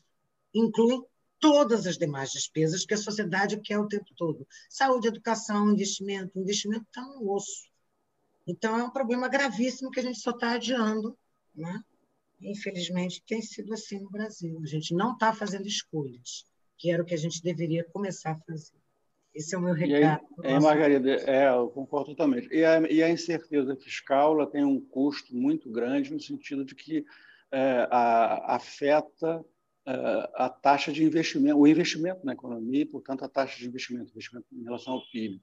[0.54, 1.04] incluem
[1.40, 4.48] todas as demais despesas que a sociedade quer o tempo todo.
[4.70, 6.38] Saúde, educação, investimento.
[6.38, 7.68] O investimento está no osso.
[8.48, 11.18] Então, é um problema gravíssimo que a gente só está adiando.
[11.54, 11.84] Né?
[12.44, 14.60] Infelizmente, tem sido assim no Brasil.
[14.62, 16.46] A gente não está fazendo escolhas,
[16.78, 18.78] que era o que a gente deveria começar a fazer.
[19.34, 20.26] Esse é o meu recado.
[20.44, 22.48] E aí, é, Margarida, é, eu concordo totalmente.
[22.52, 26.76] E a, e a, incerteza fiscal ela tem um custo muito grande no sentido de
[26.76, 27.04] que
[27.52, 29.44] é, a, afeta
[29.86, 34.46] a taxa de investimento, o investimento na economia e, portanto, a taxa de investimento, investimento
[34.52, 35.42] em relação ao PIB,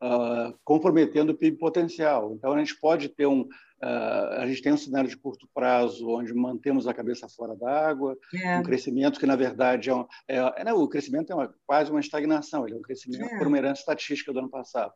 [0.00, 2.32] ah, comprometendo o PIB potencial.
[2.34, 3.48] Então, a gente pode ter um,
[3.82, 8.14] Uh, a gente tem um cenário de curto prazo onde mantemos a cabeça fora d'água,
[8.34, 8.58] é.
[8.58, 12.00] um crescimento que, na verdade, é, um, é, é o crescimento é uma, quase uma
[12.00, 13.38] estagnação, ele é um crescimento é.
[13.38, 14.92] por uma herança estatística do ano passado.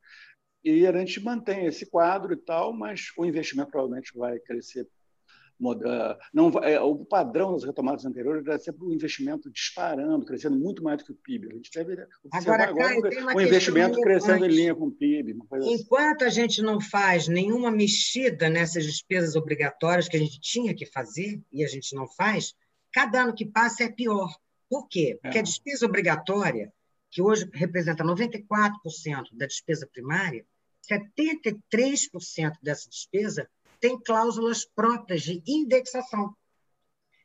[0.63, 4.87] E a gente mantém esse quadro e tal, mas o investimento provavelmente vai crescer
[6.33, 10.83] não, é, o padrão das retomadas anteriores era sempre o um investimento disparando, crescendo muito
[10.83, 11.49] mais do que o PIB.
[11.51, 15.37] A gente deve agora, agora o investimento crescendo em linha com o PIB.
[15.51, 15.75] Assim.
[15.75, 16.41] Enquanto assim.
[16.41, 21.41] a gente não faz nenhuma mexida nessas despesas obrigatórias que a gente tinha que fazer,
[21.53, 22.55] e a gente não faz,
[22.93, 24.31] cada ano que passa é pior.
[24.69, 25.19] Por quê?
[25.23, 25.41] Porque é.
[25.41, 26.73] a despesa obrigatória,
[27.11, 28.73] que hoje representa 94%
[29.33, 30.45] da despesa primária,
[30.91, 31.59] 73%
[32.63, 33.49] dessa despesa
[33.85, 36.35] tem cláusulas próprias de indexação.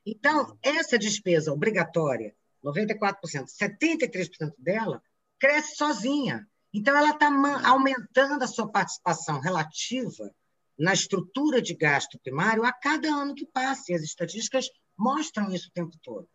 [0.05, 5.01] Então, essa despesa obrigatória, 94%, 73% dela,
[5.39, 6.45] cresce sozinha.
[6.73, 7.29] Então, ela está
[7.63, 10.29] aumentando a sua participação relativa
[10.77, 15.69] na estrutura de gasto primário a cada ano que passa, e as estatísticas mostram isso
[15.69, 16.27] o tempo todo.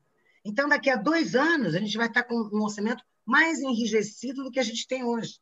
[0.42, 4.50] Então, daqui a dois anos, a gente vai estar com um orçamento mais enrijecido do
[4.50, 5.38] que a gente tem hoje,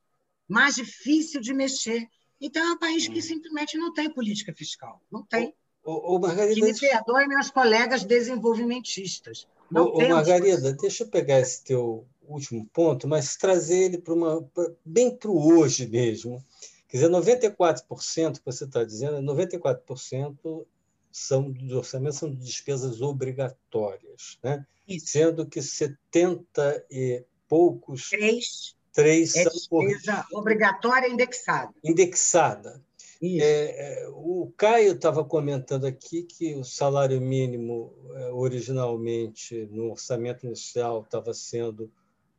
[0.48, 2.04] mais difícil de mexer.
[2.42, 3.22] Então, é um país que hum.
[3.22, 5.00] simplesmente não tem política fiscal.
[5.10, 5.54] Não tem.
[5.84, 6.54] O, o, Margarida...
[6.54, 12.06] Que me perdoem meus colegas desenvolvimentistas, Não ô, ô Margarida, deixa eu pegar esse teu
[12.22, 14.48] último ponto, mas trazer ele para uma
[14.84, 16.44] bem para o hoje mesmo.
[16.88, 20.66] Quer dizer, 94% que você está dizendo, 94%
[21.10, 24.66] são do orçamento são despesas obrigatórias, né?
[25.00, 28.10] sendo que 70 e poucos.
[28.10, 28.74] Três.
[28.92, 30.40] Três é são despesa por...
[30.40, 31.72] obrigatória indexada.
[31.82, 32.82] Indexada.
[33.24, 40.44] É, é, o Caio estava comentando aqui que o salário mínimo, é, originalmente, no orçamento
[40.44, 41.90] inicial, estava sendo.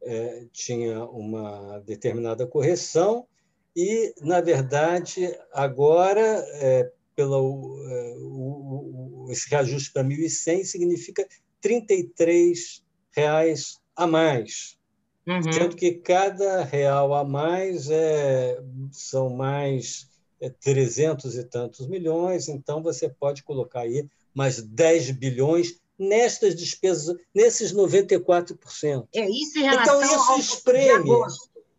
[0.06, 3.26] É, tinha uma determinada correção,
[3.76, 11.28] e, na verdade, agora, é, pelo, é, o, o, esse reajuste para 1.100 significa
[11.64, 12.54] R$
[13.16, 14.78] reais a mais.
[15.26, 15.54] Uhum.
[15.54, 18.60] Sendo que cada real a mais é,
[18.92, 20.10] são mais
[20.42, 27.16] é, 300 e tantos milhões, então você pode colocar aí mais 10 bilhões nestas despesas,
[27.34, 29.08] nesses 94%.
[29.16, 31.12] É isso em relação então, isso ao espreme.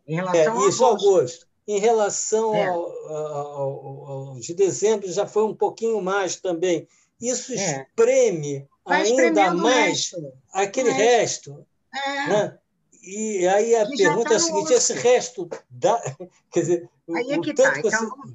[0.06, 1.46] Em relação é, isso ao agosto.
[1.66, 2.66] Em relação é.
[2.66, 6.86] ao, ao, ao, de dezembro, já foi um pouquinho mais também.
[7.20, 7.86] Isso é.
[7.88, 10.10] espreme ainda mais
[10.52, 11.66] aquele resto.
[11.94, 12.28] É.
[12.28, 12.58] Né?
[13.06, 16.00] E aí a pergunta tá é a seguinte: esse resto dá.
[16.50, 17.88] Quer dizer, aí é que o tanto tá.
[17.88, 18.34] então, você,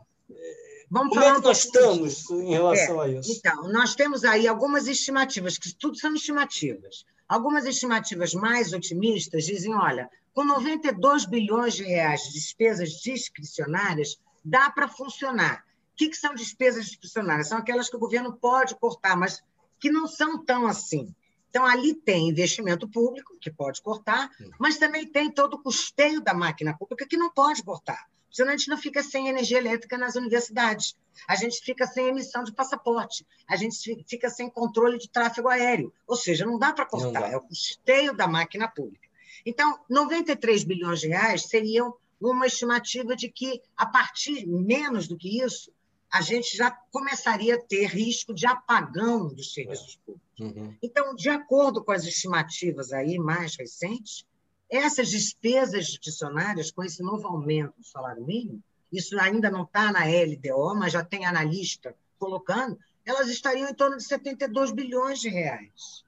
[0.91, 3.31] Vamos Como é que nós estamos em relação é, a isso?
[3.31, 7.05] Então, nós temos aí algumas estimativas, que tudo são estimativas.
[7.27, 14.71] Algumas estimativas mais otimistas dizem, olha, com 92 bilhões de reais de despesas discricionárias, dá
[14.71, 15.63] para funcionar.
[15.93, 17.49] O que, que são despesas discricionárias?
[17.49, 19.43] São aquelas que o governo pode cortar, mas
[19.79, 21.13] que não são tão assim.
[21.49, 26.33] Então, ali tem investimento público, que pode cortar, mas também tem todo o custeio da
[26.33, 28.07] máquina pública, que não pode cortar.
[28.31, 30.95] Senão a gente não fica sem energia elétrica nas universidades.
[31.27, 33.25] A gente fica sem emissão de passaporte.
[33.47, 35.91] A gente fica sem controle de tráfego aéreo.
[36.07, 37.31] Ou seja, não dá para cortar.
[37.31, 39.07] É o custeio da máquina pública.
[39.45, 45.41] Então, 93 bilhões de reais seriam uma estimativa de que, a partir menos do que
[45.41, 45.71] isso,
[46.11, 50.28] a gente já começaria a ter risco de apagão dos serviços públicos.
[50.39, 50.75] Uhum.
[50.81, 54.25] Então, de acordo com as estimativas aí mais recentes,
[54.69, 60.05] essas despesas judiciárias, com esse novo aumento do salário mínimo, isso ainda não está na
[60.05, 66.03] LDO, mas já tem analista colocando, elas estariam em torno de 72 bilhões de reais.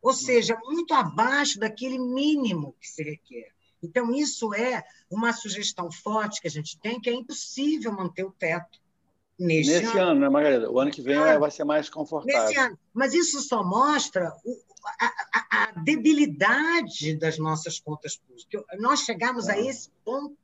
[0.00, 3.52] Ou seja, muito abaixo daquele mínimo que se requer.
[3.82, 8.32] Então, isso é uma sugestão forte que a gente tem, que é impossível manter o
[8.32, 8.80] teto
[9.38, 10.10] neste Nesse ano.
[10.10, 10.70] ano, né, Margarida?
[10.70, 12.48] O ano que vem ah, vai ser mais confortável.
[12.48, 12.78] Nesse ano.
[12.92, 14.56] Mas isso só mostra o,
[15.00, 18.64] a, a, a, debilidade das nossas contas públicas.
[18.78, 19.52] Nós chegamos é.
[19.52, 20.36] a esse ponto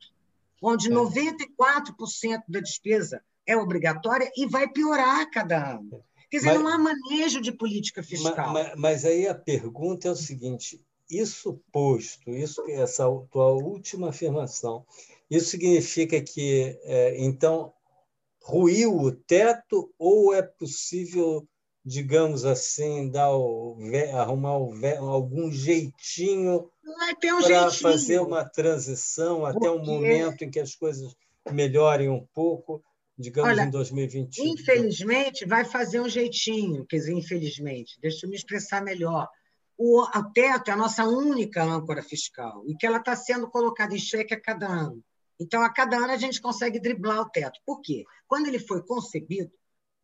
[0.62, 0.94] onde é.
[0.94, 6.02] 94% da despesa é obrigatória e vai piorar cada ano.
[6.30, 8.52] Quer dizer, mas, não há manejo de política fiscal.
[8.52, 14.08] Mas, mas, mas, aí a pergunta é o seguinte: isso posto, isso, essa tua última
[14.08, 14.84] afirmação,
[15.30, 17.72] isso significa que, é, então,
[18.44, 21.48] ruiu o teto ou é possível
[21.84, 23.76] digamos assim, dar o,
[24.14, 24.72] arrumar o,
[25.06, 29.58] algum jeitinho um para fazer uma transição Porque...
[29.58, 31.14] até um momento em que as coisas
[31.52, 32.82] melhorem um pouco,
[33.18, 34.46] digamos Olha, em 2021.
[34.46, 39.28] Infelizmente, vai fazer um jeitinho, quer dizer, infelizmente, deixa eu me expressar melhor.
[39.76, 43.94] O, o teto é a nossa única âncora fiscal e que ela está sendo colocada
[43.94, 45.04] em xeque a cada ano.
[45.40, 47.60] Então, a cada ano a gente consegue driblar o teto.
[47.66, 48.04] Por quê?
[48.26, 49.50] Quando ele foi concebido,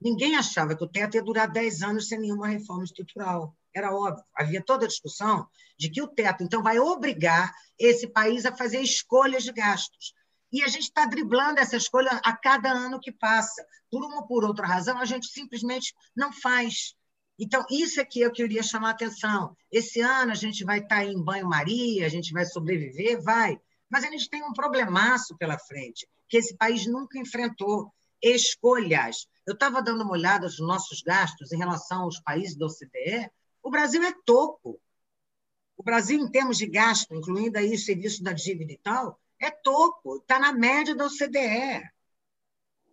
[0.01, 3.55] Ninguém achava que o teto ia durar 10 anos sem nenhuma reforma estrutural.
[3.75, 4.25] Era óbvio.
[4.35, 5.47] Havia toda a discussão
[5.79, 10.14] de que o teto, então, vai obrigar esse país a fazer escolhas de gastos.
[10.51, 13.64] E a gente está driblando essa escolha a cada ano que passa.
[13.90, 16.95] Por uma ou por outra razão, a gente simplesmente não faz.
[17.38, 19.55] Então, isso é que eu queria chamar a atenção.
[19.71, 23.61] Esse ano a gente vai estar tá em banho-maria, a gente vai sobreviver, vai.
[23.90, 29.26] Mas a gente tem um problemaço pela frente, que esse país nunca enfrentou escolhas.
[29.46, 33.31] Eu estava dando uma olhada nos nossos gastos em relação aos países da OCDE.
[33.62, 34.81] O Brasil é topo.
[35.76, 39.50] O Brasil, em termos de gasto, incluindo aí o serviço da dívida e tal, é
[39.50, 41.90] topo, está na média da OCDE.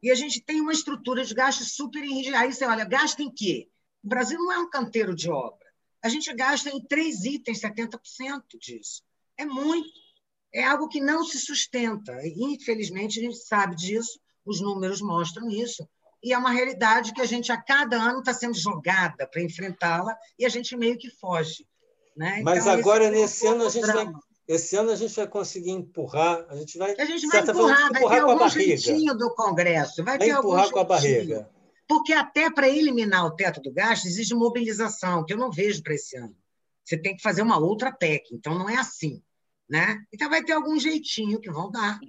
[0.01, 2.39] E a gente tem uma estrutura de gastos super rígida.
[2.39, 3.69] Aí você olha, gasta em quê?
[4.03, 5.67] O Brasil não é um canteiro de obra.
[6.01, 9.03] A gente gasta em três itens 70% disso.
[9.35, 10.06] É muito.
[10.53, 12.13] É algo que não se sustenta.
[12.25, 15.87] Infelizmente, a gente sabe disso os números mostram isso.
[16.23, 20.17] E é uma realidade que a gente, a cada ano, está sendo jogada para enfrentá-la
[20.39, 21.67] e a gente meio que foge.
[22.15, 22.41] Né?
[22.43, 24.07] Mas então, agora, é nesse ano, a gente vai,
[24.47, 28.01] esse ano a gente vai conseguir empurrar, a gente vai, a gente vai empurrar, vai
[28.01, 31.49] ter algum jeitinho do Congresso, vai, vai ter empurrar algum com a barriga.
[31.87, 35.93] Porque até para eliminar o teto do gasto exige mobilização, que eu não vejo para
[35.93, 36.35] esse ano.
[36.83, 38.33] Você tem que fazer uma outra PEC.
[38.33, 39.21] Então, não é assim.
[39.69, 40.03] Né?
[40.13, 41.99] Então, vai ter algum jeitinho que vão dar.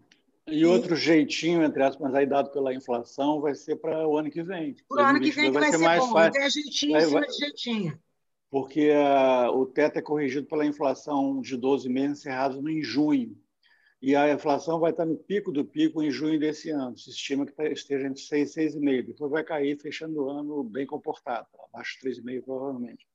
[0.50, 4.42] E outro jeitinho, entre aspas, aí dado pela inflação, vai ser para o ano que
[4.42, 4.74] vem.
[4.90, 6.40] O ano que vem vai, vai ser, mais bom, fácil.
[6.40, 8.00] Vai jeitinho vai, em cima de jeitinho.
[8.50, 13.36] Porque uh, o teto é corrigido pela inflação de 12 meses encerrados em junho.
[14.00, 16.96] E a inflação vai estar no pico do pico em junho desse ano.
[16.96, 19.06] Se estima que esteja entre 6 e 6,5.
[19.08, 23.06] Depois vai cair, fechando o ano bem comportado, abaixo de 3,5 provavelmente.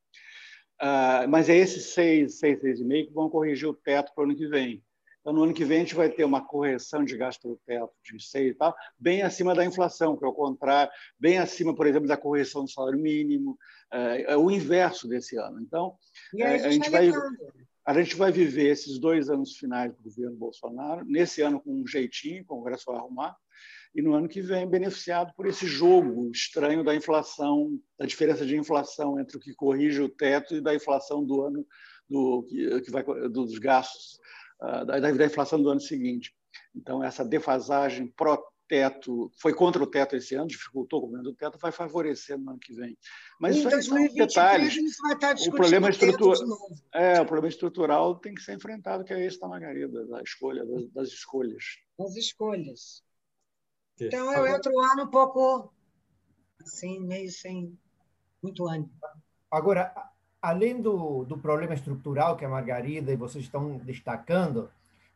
[0.84, 4.36] Uh, mas é esses 6, 6, 6,5 que vão corrigir o teto para o ano
[4.36, 4.84] que vem.
[5.22, 7.94] Então, no ano que vem, a gente vai ter uma correção de gasto pelo teto
[8.04, 11.88] de 6 e tal, bem acima da inflação, que é o contrário, bem acima, por
[11.88, 13.58] exemplo, da correção do salário mínimo,
[13.90, 15.62] é, é o inverso desse ano.
[15.62, 15.96] Então,
[16.42, 17.10] a, a, gente vai,
[17.86, 21.88] a gente vai viver esses dois anos finais do governo Bolsonaro, nesse ano com um
[21.88, 23.38] jeitinho, o Congresso vai arrumar,
[23.94, 28.58] e no ano que vem beneficiado por esse jogo estranho da inflação, da diferença de
[28.58, 31.66] inflação entre o que corrige o teto e da inflação do ano
[32.10, 34.20] do que, vai dos gastos
[34.62, 36.34] uh, da, da inflação do ano seguinte.
[36.76, 38.38] Então essa defasagem pró
[38.68, 42.52] teto foi contra o teto esse ano, dificultou o governo do teto, vai favorecer no
[42.52, 42.98] ano que vem.
[43.40, 44.76] Mas isso são detalhes.
[45.48, 46.58] o problema estrutural,
[46.94, 50.66] é, o problema estrutural tem que ser enfrentado, que é esse da Margarida, da escolha
[50.66, 51.64] das, das escolhas.
[52.00, 53.04] As escolhas.
[54.00, 55.72] Então eu entro ano um pouco
[56.62, 57.78] assim, meio sem
[58.42, 58.90] muito ânimo.
[59.52, 59.94] Agora,
[60.42, 64.70] além do, do problema estrutural que a Margarida e vocês estão destacando,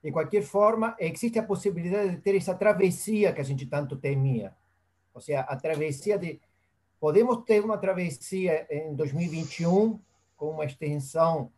[0.03, 4.55] de qualquer forma, existe a possibilidade de ter essa travessia que a gente tanto temia.
[5.13, 6.39] Ou seja, a travessia de.
[6.99, 9.99] Podemos ter uma travessia em 2021,
[10.35, 11.51] com uma extensão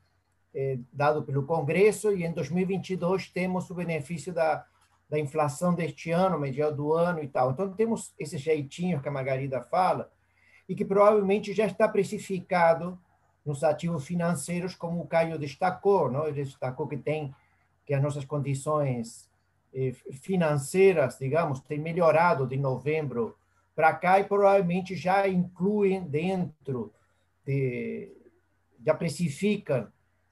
[0.54, 4.66] eh, dado pelo Congresso, e em 2022 temos o benefício da,
[5.10, 7.52] da inflação deste ano, medial do ano e tal.
[7.52, 10.12] Então, temos esses jeitinhos que a Margarida fala,
[10.68, 13.00] e que provavelmente já está precificado
[13.44, 16.28] nos ativos financeiros, como o Caio destacou, não?
[16.28, 17.34] ele destacou que tem
[17.86, 19.28] que as nossas condições
[19.74, 23.36] eh, financeiras, digamos, têm melhorado de novembro
[23.76, 26.94] para cá e provavelmente já incluem dentro
[27.44, 28.12] de
[28.86, 29.88] já precificam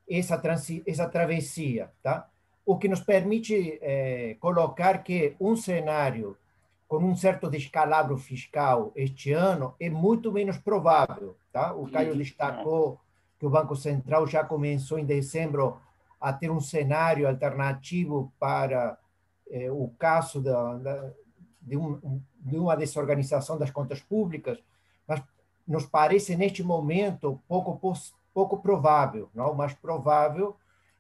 [0.08, 0.40] essa
[0.86, 2.30] essa travessia, tá?
[2.68, 6.36] O que nos permite eh, colocar que um cenário
[6.86, 11.74] com um certo descalabro fiscal este ano é muito menos provável, tá?
[11.74, 12.18] O Caio uhum.
[12.18, 13.00] destacou
[13.40, 15.78] que o Banco Central já começou em dezembro
[16.20, 18.98] a ter um cenário alternativo para
[19.50, 21.10] eh, o caso da, da,
[21.62, 24.60] de, um, de uma desorganização das contas públicas,
[25.08, 25.24] mas
[25.66, 27.80] nos parece neste momento pouco
[28.34, 29.54] pouco provável, não?
[29.54, 30.58] O mais provável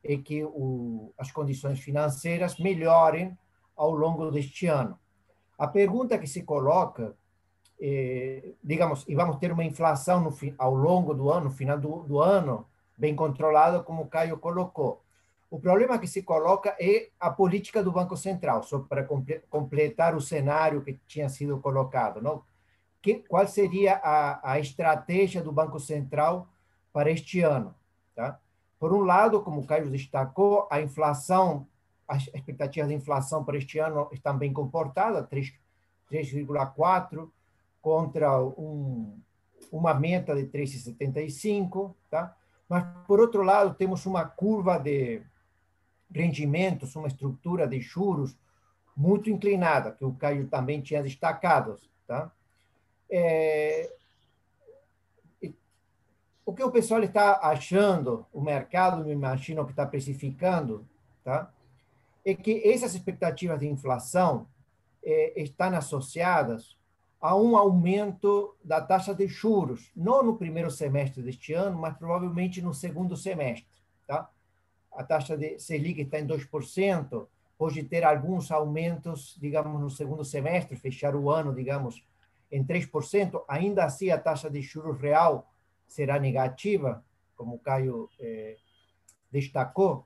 [0.07, 3.37] é que o, as condições financeiras melhorem
[3.75, 4.97] ao longo deste ano.
[5.57, 7.13] A pergunta que se coloca,
[7.79, 12.03] é, digamos, e vamos ter uma inflação no, ao longo do ano, no final do,
[12.03, 12.65] do ano,
[12.97, 15.03] bem controlada, como o Caio colocou.
[15.49, 19.07] O problema que se coloca é a política do Banco Central, só para
[19.49, 22.21] completar o cenário que tinha sido colocado.
[22.21, 22.43] Não?
[23.01, 26.49] Que, qual seria a, a estratégia do Banco Central
[26.91, 27.73] para este ano?
[28.15, 28.39] Tá?
[28.79, 31.67] Por um lado, como o Caio destacou, a inflação,
[32.07, 37.29] as expectativas de inflação para este ano estão bem comportadas, 3,4
[37.81, 39.19] contra um,
[39.71, 42.35] uma meta de 3,75, tá?
[42.69, 45.21] Mas por outro lado, temos uma curva de
[46.13, 48.37] rendimentos, uma estrutura de juros
[48.95, 51.77] muito inclinada, que o Caio também tinha destacado.
[52.07, 52.31] Tá?
[53.09, 53.91] É,
[56.47, 60.87] o que o pessoal está achando, o mercado, me imagino que está precificando,
[61.21, 61.51] tá?
[62.23, 64.47] é que essas expectativas de inflação
[65.03, 66.77] é, estão associadas
[67.19, 72.61] a um aumento da taxa de juros, não no primeiro semestre deste ano, mas provavelmente
[72.61, 73.67] no segundo semestre.
[74.07, 74.29] Tá?
[74.93, 77.27] a taxa de Selic está em 2%,
[77.57, 82.01] pode ter alguns aumentos, digamos, no segundo semestre, fechar o ano, digamos,
[82.49, 85.45] em 3%, ainda assim a taxa de juros real
[85.87, 87.03] será negativa,
[87.35, 88.57] como o Caio eh,
[89.31, 90.05] destacou,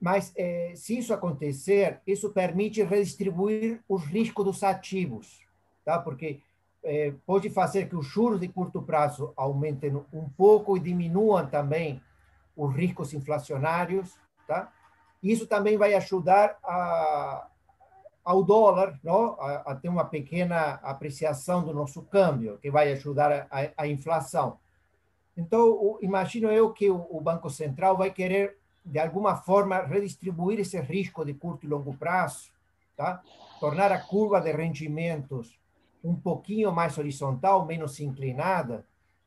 [0.00, 5.40] mas eh, se isso acontecer, isso permite redistribuir os riscos dos ativos,
[5.84, 5.98] tá?
[5.98, 6.42] porque
[6.84, 12.00] eh, pode fazer que os juros de curto prazo aumentem um pouco e diminuam também
[12.56, 14.72] os riscos inflacionários, tá?
[15.22, 17.48] Isso também vai ajudar a,
[18.24, 19.36] ao dólar, não?
[19.40, 24.58] A, a, ter uma pequena apreciação do nosso câmbio, que vai ajudar a, a inflação.
[25.36, 31.24] Então, imagino eu que o, Banco Central vai querer, de alguma forma, redistribuir esse risco
[31.24, 32.50] de curto e longo prazo,
[32.96, 33.22] tá?
[33.60, 35.58] tornar a curva de rendimentos
[36.02, 38.86] um pouquinho mais horizontal, menos inclinada,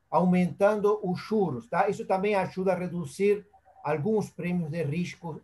[0.10, 1.68] aumentando os juros.
[1.68, 1.88] Tá?
[1.90, 3.46] Isso também ajuda a reduzir
[3.84, 5.40] alguns prêmios de risco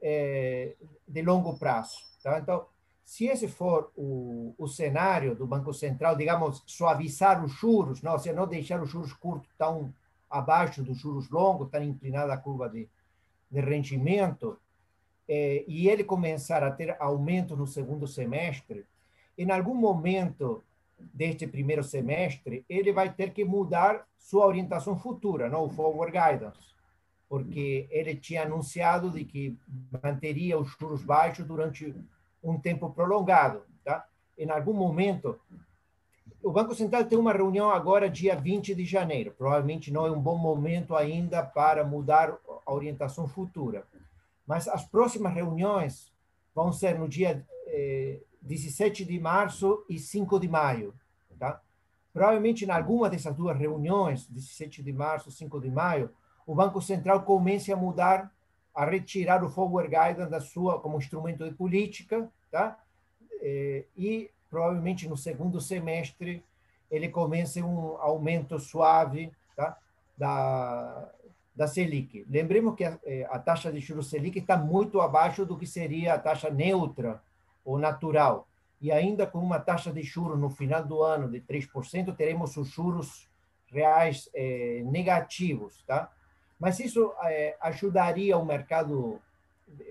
[0.00, 0.74] é,
[1.08, 1.98] de longo prazo.
[2.22, 2.38] Tá?
[2.38, 2.66] Então,
[3.04, 8.18] se esse for o, o cenário do Banco Central, digamos, suavizar os juros, não, ou
[8.18, 9.92] seja, não deixar os juros curtos tão
[10.30, 12.88] abaixo dos juros longos, tão inclinada a curva de,
[13.50, 14.58] de rendimento,
[15.28, 18.84] é, e ele começar a ter aumento no segundo semestre,
[19.36, 20.62] em algum momento
[21.12, 26.74] deste primeiro semestre, ele vai ter que mudar sua orientação futura, não o forward guidance,
[27.28, 29.58] porque ele tinha anunciado de que
[30.02, 31.94] manteria os juros baixos durante
[32.42, 34.06] um tempo prolongado, tá?
[34.36, 35.38] Em algum momento,
[36.44, 40.20] o Banco Central tem uma reunião agora dia 20 de janeiro, provavelmente não é um
[40.20, 42.36] bom momento ainda para mudar
[42.66, 43.86] a orientação futura.
[44.46, 46.12] Mas as próximas reuniões
[46.54, 50.94] vão ser no dia eh, 17 de março e 5 de maio.
[51.38, 51.62] Tá?
[52.12, 56.10] Provavelmente, em alguma dessas duas reuniões, 17 de março e 5 de maio,
[56.46, 58.30] o Banco Central comece a mudar,
[58.74, 62.78] a retirar o forward guidance da sua como instrumento de política, tá?
[63.40, 66.44] Eh, e provavelmente no segundo semestre
[66.88, 69.76] ele comece um aumento suave, tá?
[70.16, 71.10] Da
[71.56, 72.24] da Selic.
[72.28, 76.14] Lembremos que a, eh, a taxa de juros Selic está muito abaixo do que seria
[76.14, 77.22] a taxa neutra
[77.64, 78.48] ou natural.
[78.80, 82.68] E ainda com uma taxa de juros no final do ano de 3%, teremos os
[82.68, 83.28] juros
[83.68, 86.10] reais eh, negativos, tá?
[86.58, 89.20] Mas isso eh, ajudaria o mercado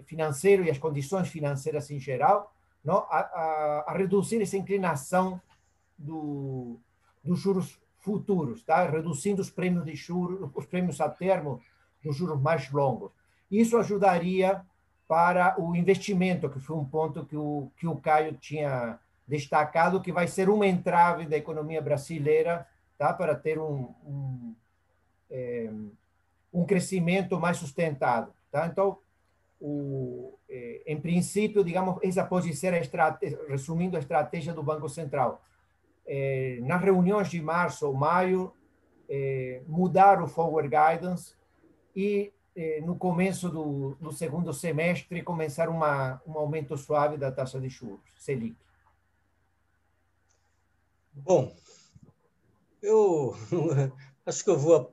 [0.05, 2.53] financeiro e as condições financeiras em geral
[2.83, 2.97] não?
[3.09, 5.41] A, a, a reduzir essa inclinação
[5.97, 6.77] do,
[7.23, 8.85] dos juros futuros, tá?
[8.89, 11.61] reduzindo os prêmios de juros, os prêmios a termo
[12.03, 13.11] dos juros mais longos.
[13.49, 14.61] Isso ajudaria
[15.07, 20.11] para o investimento, que foi um ponto que o, que o Caio tinha destacado, que
[20.11, 22.67] vai ser uma entrave da economia brasileira
[22.97, 23.13] tá?
[23.13, 24.55] para ter um, um,
[25.29, 25.69] é,
[26.51, 28.33] um crescimento mais sustentado.
[28.51, 28.67] Tá?
[28.67, 28.97] Então,
[29.65, 34.89] o, é, em princípio, digamos, essa pode ser, a estratégia, resumindo, a estratégia do Banco
[34.89, 35.41] Central
[36.05, 38.53] eh, nas reuniões de março ou maio,
[39.07, 41.33] eh, mudar o forward guidance
[41.95, 47.57] e, eh, no começo do, do, segundo semestre, começar uma, um aumento suave da taxa
[47.59, 48.57] de juros, Selic.
[51.13, 51.55] Bom,
[52.81, 53.33] eu
[54.25, 54.91] acho que eu vou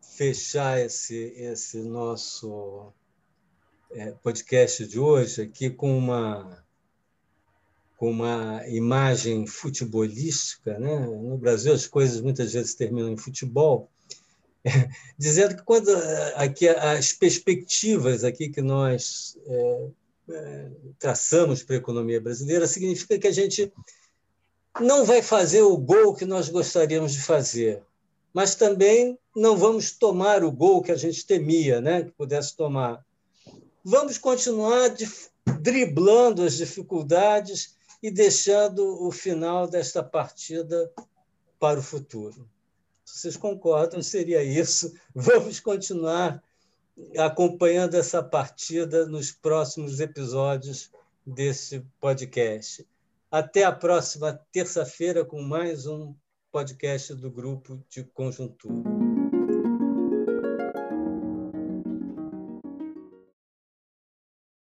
[0.00, 2.92] fechar esse, esse nosso
[4.22, 6.62] podcast de hoje aqui com uma
[7.96, 10.98] com uma imagem futebolística, né?
[11.06, 13.88] No Brasil as coisas muitas vezes terminam em futebol,
[15.16, 15.88] dizendo que quando
[16.34, 19.86] aqui as perspectivas aqui que nós é,
[20.30, 20.68] é,
[20.98, 23.72] traçamos para a economia brasileira significa que a gente
[24.80, 27.82] não vai fazer o gol que nós gostaríamos de fazer,
[28.34, 32.02] mas também não vamos tomar o gol que a gente temia, né?
[32.02, 33.04] Que pudesse tomar.
[33.84, 34.94] Vamos continuar
[35.60, 40.92] driblando as dificuldades e deixando o final desta partida
[41.58, 42.48] para o futuro.
[43.04, 44.94] Vocês concordam, seria isso.
[45.14, 46.42] Vamos continuar
[47.18, 50.90] acompanhando essa partida nos próximos episódios
[51.26, 52.86] desse podcast.
[53.30, 56.14] Até a próxima terça-feira com mais um
[56.50, 59.11] podcast do Grupo de Conjuntura.